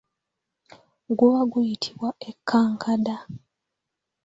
Guba 1.17 1.39
guyitibwa 1.51 2.09
ekkankada. 2.29 3.15